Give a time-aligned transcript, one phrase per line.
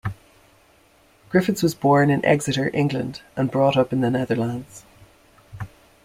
[1.29, 4.83] Griffiths was born in Exeter, England, and brought up in the Netherlands.